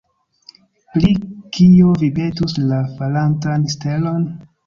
Pri 0.93 1.09
kio 1.57 1.91
vi 2.03 2.09
petus 2.17 2.57
la 2.71 2.81
falantan 2.97 3.67
stelon? 3.77 4.27